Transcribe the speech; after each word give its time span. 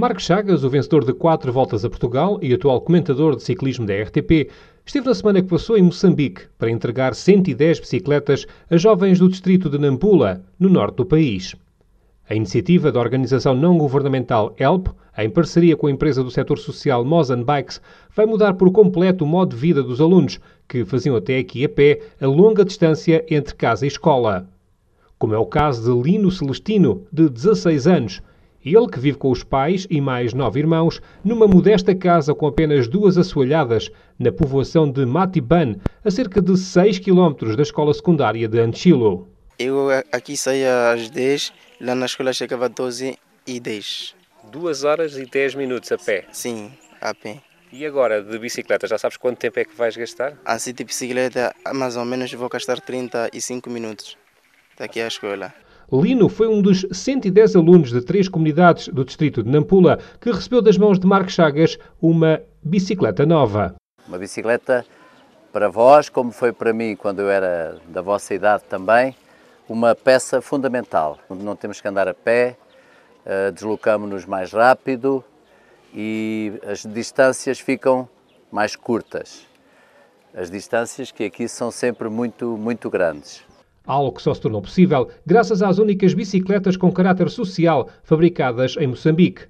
Marcos 0.00 0.24
Chagas, 0.24 0.64
o 0.64 0.70
vencedor 0.70 1.04
de 1.04 1.12
quatro 1.12 1.52
voltas 1.52 1.84
a 1.84 1.90
Portugal 1.90 2.38
e 2.40 2.54
atual 2.54 2.80
comentador 2.80 3.36
de 3.36 3.42
ciclismo 3.42 3.84
da 3.84 3.92
RTP, 3.92 4.48
esteve 4.82 5.06
na 5.06 5.14
semana 5.14 5.42
que 5.42 5.48
passou 5.48 5.76
em 5.76 5.82
Moçambique 5.82 6.46
para 6.56 6.70
entregar 6.70 7.14
110 7.14 7.80
bicicletas 7.80 8.46
a 8.70 8.78
jovens 8.78 9.18
do 9.18 9.28
distrito 9.28 9.68
de 9.68 9.76
Nampula, 9.76 10.42
no 10.58 10.70
norte 10.70 10.94
do 10.94 11.04
país. 11.04 11.54
A 12.30 12.34
iniciativa 12.34 12.90
da 12.90 12.98
organização 12.98 13.54
não 13.54 13.76
governamental 13.76 14.54
HELP, 14.58 14.88
em 15.18 15.28
parceria 15.28 15.76
com 15.76 15.86
a 15.86 15.90
empresa 15.90 16.24
do 16.24 16.30
setor 16.30 16.58
social 16.58 17.04
Mozan 17.04 17.42
Bikes, 17.42 17.78
vai 18.16 18.24
mudar 18.24 18.54
por 18.54 18.72
completo 18.72 19.26
o 19.26 19.28
modo 19.28 19.54
de 19.54 19.60
vida 19.60 19.82
dos 19.82 20.00
alunos, 20.00 20.40
que 20.66 20.82
faziam 20.82 21.14
até 21.14 21.36
aqui 21.36 21.62
a 21.62 21.68
pé 21.68 22.00
a 22.18 22.26
longa 22.26 22.64
distância 22.64 23.22
entre 23.28 23.54
casa 23.54 23.84
e 23.84 23.88
escola. 23.88 24.48
Como 25.18 25.34
é 25.34 25.38
o 25.38 25.44
caso 25.44 25.82
de 25.82 26.10
Lino 26.10 26.30
Celestino, 26.30 27.02
de 27.12 27.28
16 27.28 27.86
anos, 27.86 28.22
ele 28.64 28.88
que 28.88 29.00
vive 29.00 29.18
com 29.18 29.30
os 29.30 29.42
pais 29.42 29.86
e 29.88 30.00
mais 30.00 30.34
nove 30.34 30.60
irmãos 30.60 31.00
numa 31.24 31.46
modesta 31.46 31.94
casa 31.94 32.34
com 32.34 32.46
apenas 32.46 32.86
duas 32.88 33.16
assoalhadas 33.16 33.90
na 34.18 34.30
povoação 34.30 34.90
de 34.90 35.06
Matiban, 35.06 35.76
a 36.04 36.10
cerca 36.10 36.42
de 36.42 36.56
6 36.56 36.98
km 36.98 37.54
da 37.56 37.62
escola 37.62 37.94
secundária 37.94 38.46
de 38.46 38.58
Anchilo. 38.58 39.28
Eu 39.58 39.88
aqui 40.12 40.36
saía 40.36 40.92
às 40.92 41.10
10, 41.10 41.52
lá 41.80 41.94
na 41.94 42.06
escola 42.06 42.32
chegava 42.32 42.66
às 42.66 42.72
12 42.72 43.18
e 43.46 43.60
10. 43.60 44.14
Duas 44.50 44.84
horas 44.84 45.16
e 45.16 45.26
10 45.26 45.54
minutos 45.54 45.92
a 45.92 45.98
pé? 45.98 46.24
Sim, 46.32 46.70
a 47.00 47.14
pé. 47.14 47.40
E 47.72 47.86
agora, 47.86 48.20
de 48.20 48.36
bicicleta, 48.38 48.86
já 48.86 48.98
sabes 48.98 49.16
quanto 49.16 49.38
tempo 49.38 49.60
é 49.60 49.64
que 49.64 49.76
vais 49.76 49.96
gastar? 49.96 50.36
Assim, 50.44 50.72
de 50.72 50.82
bicicleta, 50.82 51.54
mais 51.72 51.96
ou 51.96 52.04
menos 52.04 52.32
vou 52.32 52.48
gastar 52.48 52.80
35 52.80 53.70
minutos 53.70 54.18
daqui 54.76 55.00
à 55.00 55.06
escola. 55.06 55.54
Lino 55.92 56.28
foi 56.28 56.46
um 56.46 56.62
dos 56.62 56.86
110 56.92 57.56
alunos 57.56 57.90
de 57.90 58.00
três 58.00 58.28
comunidades 58.28 58.86
do 58.88 59.04
distrito 59.04 59.42
de 59.42 59.50
Nampula 59.50 59.98
que 60.20 60.30
recebeu 60.30 60.62
das 60.62 60.78
mãos 60.78 61.00
de 61.00 61.06
Marcos 61.06 61.34
Chagas 61.34 61.78
uma 62.00 62.40
bicicleta 62.62 63.26
nova. 63.26 63.74
Uma 64.06 64.16
bicicleta 64.16 64.86
para 65.52 65.68
vós, 65.68 66.08
como 66.08 66.30
foi 66.30 66.52
para 66.52 66.72
mim 66.72 66.94
quando 66.94 67.18
eu 67.18 67.28
era 67.28 67.76
da 67.88 68.00
vossa 68.00 68.32
idade 68.32 68.62
também, 68.68 69.16
uma 69.68 69.92
peça 69.92 70.40
fundamental. 70.40 71.18
Não 71.28 71.56
temos 71.56 71.80
que 71.80 71.88
andar 71.88 72.06
a 72.06 72.14
pé, 72.14 72.56
eh, 73.26 73.50
deslocamos-nos 73.50 74.24
mais 74.26 74.52
rápido 74.52 75.24
e 75.92 76.52
as 76.68 76.84
distâncias 76.86 77.58
ficam 77.58 78.08
mais 78.52 78.76
curtas. 78.76 79.44
As 80.32 80.48
distâncias 80.48 81.10
que 81.10 81.24
aqui 81.24 81.48
são 81.48 81.72
sempre 81.72 82.08
muito, 82.08 82.56
muito 82.56 82.88
grandes 82.88 83.49
algo 83.86 84.12
que 84.12 84.22
só 84.22 84.34
se 84.34 84.40
tornou 84.40 84.62
possível 84.62 85.08
graças 85.26 85.62
às 85.62 85.78
únicas 85.78 86.14
bicicletas 86.14 86.76
com 86.76 86.92
caráter 86.92 87.28
social 87.30 87.88
fabricadas 88.02 88.76
em 88.78 88.86
Moçambique. 88.86 89.46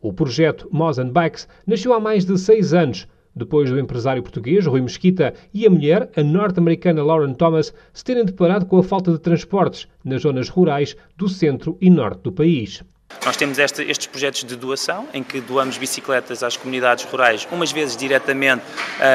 O 0.00 0.12
projeto 0.12 0.68
Mozan 0.70 1.10
Bikes 1.10 1.48
nasceu 1.66 1.92
há 1.92 2.00
mais 2.00 2.24
de 2.24 2.38
seis 2.38 2.74
anos, 2.74 3.08
depois 3.34 3.70
do 3.70 3.78
empresário 3.78 4.22
português 4.22 4.66
Rui 4.66 4.80
Mesquita 4.80 5.34
e 5.52 5.66
a 5.66 5.70
mulher, 5.70 6.10
a 6.16 6.22
norte-americana 6.22 7.02
Lauren 7.02 7.34
Thomas, 7.34 7.74
se 7.92 8.04
terem 8.04 8.24
deparado 8.24 8.66
com 8.66 8.78
a 8.78 8.82
falta 8.82 9.10
de 9.10 9.18
transportes 9.18 9.88
nas 10.04 10.22
zonas 10.22 10.48
rurais 10.48 10.96
do 11.16 11.28
centro 11.28 11.76
e 11.80 11.90
norte 11.90 12.22
do 12.22 12.32
país. 12.32 12.82
Nós 13.24 13.36
temos 13.36 13.58
este, 13.58 13.82
estes 13.82 14.06
projetos 14.06 14.44
de 14.44 14.56
doação, 14.56 15.08
em 15.12 15.22
que 15.22 15.40
doamos 15.40 15.78
bicicletas 15.78 16.42
às 16.42 16.56
comunidades 16.56 17.04
rurais, 17.04 17.46
umas 17.50 17.72
vezes 17.72 17.96
diretamente, 17.96 18.62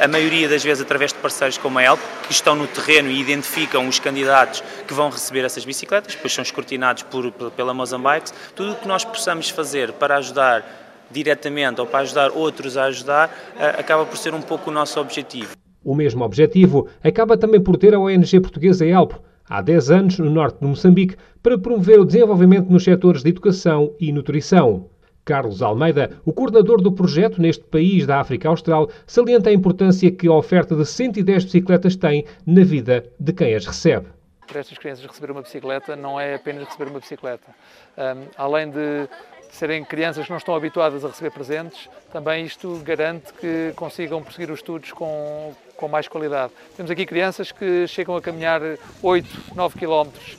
a 0.00 0.08
maioria 0.08 0.48
das 0.48 0.64
vezes 0.64 0.82
através 0.82 1.12
de 1.12 1.18
parceiros 1.18 1.58
como 1.58 1.78
a 1.78 1.84
ELP, 1.84 2.00
que 2.26 2.32
estão 2.32 2.54
no 2.54 2.66
terreno 2.66 3.10
e 3.10 3.20
identificam 3.20 3.86
os 3.86 3.98
candidatos 3.98 4.62
que 4.86 4.94
vão 4.94 5.10
receber 5.10 5.44
essas 5.44 5.64
bicicletas, 5.64 6.14
depois 6.14 6.32
são 6.32 6.42
escrutinados 6.42 7.02
por, 7.04 7.30
pela 7.52 7.74
Mozambique. 7.74 8.30
Tudo 8.54 8.72
o 8.72 8.76
que 8.76 8.88
nós 8.88 9.04
possamos 9.04 9.50
fazer 9.50 9.92
para 9.92 10.16
ajudar 10.16 10.64
diretamente 11.10 11.80
ou 11.80 11.86
para 11.86 12.00
ajudar 12.00 12.30
outros 12.30 12.76
a 12.76 12.84
ajudar, 12.84 13.34
acaba 13.78 14.06
por 14.06 14.16
ser 14.16 14.32
um 14.34 14.40
pouco 14.42 14.70
o 14.70 14.72
nosso 14.72 15.00
objetivo. 15.00 15.52
O 15.84 15.94
mesmo 15.94 16.24
objetivo 16.24 16.88
acaba 17.02 17.36
também 17.36 17.60
por 17.60 17.76
ter 17.76 17.94
a 17.94 17.98
ONG 17.98 18.38
portuguesa 18.40 18.86
ELP, 18.86 19.14
há 19.50 19.60
10 19.60 19.90
anos 19.90 20.18
no 20.20 20.30
norte 20.30 20.60
de 20.60 20.66
Moçambique 20.66 21.16
para 21.42 21.58
promover 21.58 21.98
o 21.98 22.04
desenvolvimento 22.04 22.70
nos 22.70 22.84
setores 22.84 23.22
de 23.22 23.30
educação 23.30 23.92
e 23.98 24.12
nutrição. 24.12 24.88
Carlos 25.24 25.60
Almeida, 25.60 26.18
o 26.24 26.32
coordenador 26.32 26.80
do 26.80 26.92
projeto 26.92 27.42
neste 27.42 27.64
país 27.64 28.06
da 28.06 28.20
África 28.20 28.48
Austral, 28.48 28.88
salienta 29.06 29.50
a 29.50 29.52
importância 29.52 30.10
que 30.10 30.26
a 30.26 30.32
oferta 30.32 30.74
de 30.74 30.86
110 30.86 31.44
bicicletas 31.44 31.96
tem 31.96 32.24
na 32.46 32.64
vida 32.64 33.04
de 33.18 33.32
quem 33.32 33.54
as 33.54 33.66
recebe. 33.66 34.06
Para 34.46 34.60
estas 34.60 34.78
crianças 34.78 35.04
receber 35.04 35.30
uma 35.30 35.42
bicicleta 35.42 35.94
não 35.94 36.18
é 36.18 36.34
apenas 36.34 36.64
receber 36.64 36.90
uma 36.90 36.98
bicicleta. 36.98 37.54
Um, 37.96 38.26
além 38.36 38.70
de 38.70 39.08
serem 39.52 39.84
crianças 39.84 40.24
que 40.24 40.30
não 40.30 40.38
estão 40.38 40.54
habituadas 40.54 41.04
a 41.04 41.08
receber 41.08 41.30
presentes, 41.30 41.88
também 42.12 42.44
isto 42.44 42.80
garante 42.84 43.32
que 43.34 43.72
consigam 43.76 44.22
prosseguir 44.22 44.50
os 44.50 44.60
estudos 44.60 44.92
com, 44.92 45.54
com 45.80 45.88
mais 45.88 46.06
qualidade. 46.06 46.52
Temos 46.76 46.90
aqui 46.90 47.06
crianças 47.06 47.50
que 47.50 47.86
chegam 47.86 48.14
a 48.14 48.20
caminhar 48.20 48.60
8, 49.02 49.26
9 49.56 49.78
quilómetros 49.78 50.36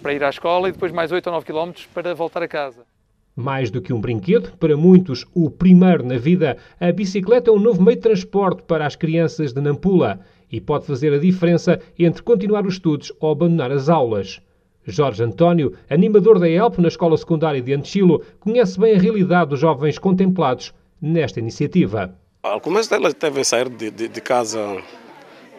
para 0.00 0.14
ir 0.14 0.22
à 0.22 0.30
escola 0.30 0.68
e 0.68 0.72
depois 0.72 0.92
mais 0.92 1.10
8 1.10 1.26
ou 1.26 1.32
9 1.32 1.44
quilómetros 1.44 1.86
para 1.92 2.14
voltar 2.14 2.40
a 2.40 2.48
casa. 2.48 2.86
Mais 3.34 3.68
do 3.68 3.82
que 3.82 3.92
um 3.92 4.00
brinquedo, 4.00 4.56
para 4.56 4.76
muitos 4.76 5.26
o 5.34 5.50
primeiro 5.50 6.06
na 6.06 6.16
vida, 6.16 6.56
a 6.80 6.92
bicicleta 6.92 7.50
é 7.50 7.52
um 7.52 7.58
novo 7.58 7.82
meio 7.82 7.96
de 7.96 8.02
transporte 8.02 8.62
para 8.62 8.86
as 8.86 8.94
crianças 8.94 9.52
de 9.52 9.60
Nampula 9.60 10.20
e 10.50 10.60
pode 10.60 10.86
fazer 10.86 11.12
a 11.12 11.18
diferença 11.18 11.80
entre 11.98 12.22
continuar 12.22 12.64
os 12.64 12.74
estudos 12.74 13.12
ou 13.18 13.32
abandonar 13.32 13.72
as 13.72 13.88
aulas. 13.88 14.40
Jorge 14.86 15.24
António, 15.24 15.74
animador 15.90 16.38
da 16.38 16.48
ELP 16.48 16.78
na 16.78 16.88
escola 16.88 17.16
secundária 17.16 17.60
de 17.60 17.74
Anchilo, 17.74 18.22
conhece 18.38 18.78
bem 18.78 18.94
a 18.94 19.00
realidade 19.00 19.50
dos 19.50 19.60
jovens 19.60 19.98
contemplados 19.98 20.72
nesta 21.02 21.40
iniciativa. 21.40 22.14
Algumas 22.52 22.86
delas 22.86 23.12
devem 23.14 23.42
sair 23.42 23.68
de, 23.68 23.90
de, 23.90 24.08
de 24.08 24.20
casa 24.20 24.60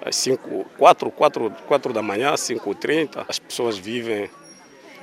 às 0.03 0.15
5, 0.15 0.65
4, 0.77 1.11
4, 1.11 1.51
4 1.67 1.93
da 1.93 2.01
manhã, 2.01 2.33
5h30. 2.33 3.25
As 3.27 3.37
pessoas 3.37 3.77
vivem 3.77 4.29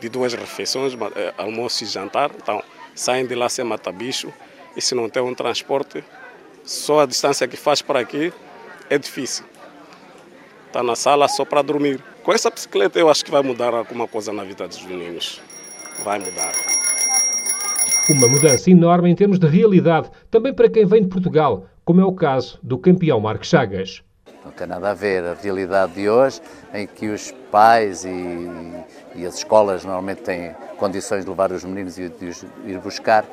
de 0.01 0.09
duas 0.09 0.33
refeições, 0.33 0.95
eh, 1.17 1.35
almoço 1.37 1.85
e 1.85 1.87
jantar, 1.87 2.31
então 2.35 2.63
saem 2.95 3.27
de 3.27 3.35
lá 3.35 3.49
sem 3.49 3.65
matar 3.65 3.93
bicho 3.93 4.33
e 4.77 4.81
se 4.81 4.95
não 4.95 5.09
tem 5.09 5.23
um 5.23 5.35
transporte, 5.35 6.03
só 6.65 7.01
a 7.01 7.07
distância 7.07 7.47
que 7.47 7.57
faz 7.57 7.83
para 7.83 8.01
aqui 8.01 8.33
é 8.91 8.99
difícil. 8.99 9.45
Está 10.67 10.83
na 10.83 10.97
sala 10.97 11.29
só 11.29 11.45
para 11.45 11.63
dormir. 11.63 12.03
Com 12.23 12.33
essa 12.33 12.51
bicicleta 12.51 12.99
eu 12.99 13.09
acho 13.09 13.25
que 13.25 13.31
vai 13.31 13.43
mudar 13.43 13.75
alguma 13.75 14.09
coisa 14.09 14.33
na 14.33 14.43
vida 14.43 14.67
dos 14.67 14.83
meninos. 14.83 15.41
Vai 16.03 16.19
mudar. 16.19 16.53
Uma 18.11 18.29
mudança 18.29 18.71
enorme 18.71 19.11
em 19.11 19.15
termos 19.15 19.39
de 19.39 19.47
realidade, 19.47 20.11
também 20.31 20.53
para 20.53 20.69
quem 20.69 20.85
vem 20.85 21.03
de 21.03 21.09
Portugal, 21.09 21.67
como 21.85 22.01
é 22.01 22.05
o 22.05 22.13
caso 22.13 22.59
do 22.63 22.79
campeão 22.79 23.21
Marcos 23.21 23.49
Chagas. 23.49 24.03
Não 24.45 24.51
tem 24.53 24.67
nada 24.67 24.91
a 24.91 24.95
ver 24.95 25.23
a 25.25 25.35
realidade 25.35 25.95
de 25.95 26.09
hoje, 26.09 26.41
em 26.73 26.87
que 26.87 27.09
os 27.09 27.31
pais 27.51 28.05
e, 28.05 28.49
e 29.15 29.27
as 29.27 29.37
escolas 29.37 29.85
normalmente 29.85 30.23
têm 30.23 30.55
condições 30.79 31.25
de 31.25 31.31
levar 31.31 31.53
os 31.53 31.65
meninos 31.65 31.99
e 31.99 32.09
de 32.09 32.27
os 32.27 32.45
ir 32.65 32.79
buscar. 32.79 33.25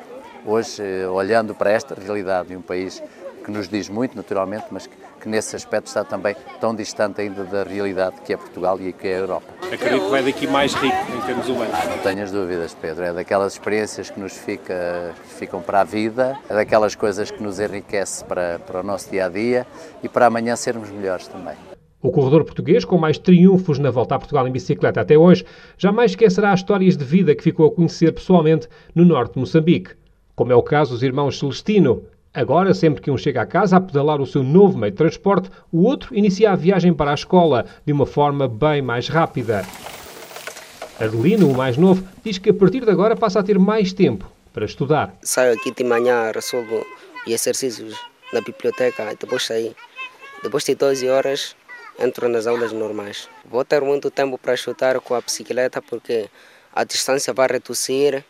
Hoje, 0.44 0.82
eh, 0.82 1.06
olhando 1.06 1.54
para 1.54 1.70
esta 1.70 1.94
realidade 1.94 2.48
de 2.48 2.56
um 2.56 2.62
país 2.62 3.02
que 3.42 3.50
nos 3.50 3.68
diz 3.68 3.88
muito, 3.88 4.16
naturalmente, 4.16 4.66
mas 4.70 4.86
que 4.86 4.96
que 5.22 5.28
nesse 5.28 5.54
aspecto 5.54 5.86
está 5.86 6.04
também 6.04 6.34
tão 6.60 6.74
distante 6.74 7.20
ainda 7.20 7.44
da 7.44 7.62
realidade 7.62 8.16
que 8.22 8.32
é 8.32 8.36
Portugal 8.36 8.78
e 8.80 8.92
que 8.92 9.06
é 9.06 9.14
a 9.14 9.18
Europa. 9.18 9.46
Acredito 9.72 10.04
que 10.04 10.10
vai 10.10 10.22
daqui 10.22 10.46
mais 10.48 10.74
rico 10.74 10.96
em 11.16 11.20
termos 11.24 11.48
humanos. 11.48 11.72
Não 11.88 11.98
tenhas 11.98 12.32
dúvidas, 12.32 12.74
Pedro. 12.74 13.04
É 13.04 13.12
daquelas 13.12 13.52
experiências 13.52 14.10
que 14.10 14.18
nos 14.18 14.36
fica, 14.36 15.14
que 15.22 15.34
ficam 15.34 15.62
para 15.62 15.82
a 15.82 15.84
vida, 15.84 16.36
é 16.50 16.54
daquelas 16.54 16.96
coisas 16.96 17.30
que 17.30 17.40
nos 17.40 17.60
enriquece 17.60 18.24
para, 18.24 18.58
para 18.58 18.80
o 18.80 18.82
nosso 18.82 19.10
dia 19.10 19.26
a 19.26 19.28
dia 19.28 19.64
e 20.02 20.08
para 20.08 20.26
amanhã 20.26 20.56
sermos 20.56 20.90
melhores 20.90 21.28
também. 21.28 21.54
O 22.02 22.10
corredor 22.10 22.44
português, 22.44 22.84
com 22.84 22.98
mais 22.98 23.16
triunfos 23.16 23.78
na 23.78 23.92
volta 23.92 24.16
a 24.16 24.18
Portugal 24.18 24.48
em 24.48 24.50
bicicleta 24.50 25.00
até 25.00 25.16
hoje, 25.16 25.44
jamais 25.78 26.10
esquecerá 26.10 26.50
as 26.50 26.58
histórias 26.58 26.96
de 26.96 27.04
vida 27.04 27.32
que 27.32 27.44
ficou 27.44 27.68
a 27.68 27.70
conhecer 27.70 28.12
pessoalmente 28.12 28.66
no 28.92 29.04
norte 29.04 29.34
de 29.34 29.38
Moçambique. 29.38 29.92
Como 30.34 30.50
é 30.50 30.56
o 30.56 30.62
caso 30.64 30.90
dos 30.90 31.04
irmãos 31.04 31.38
Celestino, 31.38 32.02
Agora, 32.34 32.72
sempre 32.72 33.02
que 33.02 33.10
um 33.10 33.18
chega 33.18 33.42
a 33.42 33.46
casa 33.46 33.76
a 33.76 33.80
pedalar 33.80 34.18
o 34.18 34.26
seu 34.26 34.42
novo 34.42 34.78
meio 34.78 34.90
de 34.90 34.96
transporte, 34.96 35.50
o 35.70 35.82
outro 35.82 36.16
inicia 36.16 36.52
a 36.52 36.56
viagem 36.56 36.94
para 36.94 37.10
a 37.10 37.14
escola 37.14 37.66
de 37.84 37.92
uma 37.92 38.06
forma 38.06 38.48
bem 38.48 38.80
mais 38.80 39.06
rápida. 39.06 39.66
Adelino, 40.98 41.50
o 41.50 41.54
mais 41.54 41.76
novo, 41.76 42.08
diz 42.24 42.38
que 42.38 42.48
a 42.48 42.54
partir 42.54 42.86
de 42.86 42.90
agora 42.90 43.14
passa 43.14 43.40
a 43.40 43.42
ter 43.42 43.58
mais 43.58 43.92
tempo 43.92 44.32
para 44.50 44.64
estudar. 44.64 45.14
Saio 45.20 45.52
aqui 45.52 45.72
de 45.72 45.84
manhã, 45.84 46.32
resolvo 46.34 46.86
exercícios 47.26 48.00
na 48.32 48.40
biblioteca 48.40 49.14
depois 49.20 49.42
sair. 49.42 49.76
Depois 50.42 50.64
de 50.64 50.74
12 50.74 51.06
horas, 51.10 51.54
entro 51.98 52.30
nas 52.30 52.46
aulas 52.46 52.72
normais. 52.72 53.28
Vou 53.44 53.62
ter 53.62 53.82
muito 53.82 54.10
tempo 54.10 54.38
para 54.38 54.54
estudar 54.54 54.98
com 55.00 55.14
a 55.14 55.20
bicicleta 55.20 55.82
porque 55.82 56.30
a 56.74 56.82
distância 56.82 57.34
vai 57.34 57.48
reduzir 57.48 58.24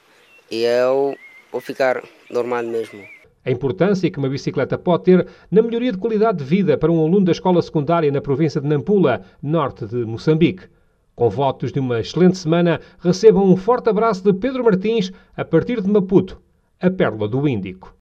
e 0.51 0.65
eu 0.65 1.17
vou 1.53 1.61
ficar 1.61 2.03
normal 2.29 2.65
mesmo 2.65 3.22
a 3.45 3.51
importância 3.51 4.11
que 4.11 4.19
uma 4.19 4.29
bicicleta 4.29 4.79
pode 4.79 5.05
ter 5.05 5.27
na 5.51 5.63
melhoria 5.63 5.91
de 5.91 5.99
qualidade 5.99 6.39
de 6.39 6.45
vida 6.45 6.77
para 6.77 6.93
um 6.93 7.01
aluno 7.01 7.25
da 7.25 7.33
escola 7.33 7.63
secundária 7.63 8.13
na 8.13 8.21
província 8.21 8.61
de 8.61 8.69
Nampula, 8.69 9.23
norte 9.43 9.87
de 9.87 10.05
Moçambique. 10.05 10.69
Com 11.15 11.29
votos 11.29 11.73
de 11.73 11.81
uma 11.81 12.01
excelente 12.01 12.39
semana, 12.39 12.81
recebam 12.99 13.45
um 13.45 13.57
forte 13.57 13.89
abraço 13.89 14.23
de 14.23 14.33
Pedro 14.39 14.65
Martins 14.65 15.13
a 15.37 15.45
partir 15.45 15.81
de 15.81 15.91
Maputo, 15.91 16.41
a 16.81 16.91
pérola 16.91 17.29
do 17.29 17.49
Índico. 17.49 17.91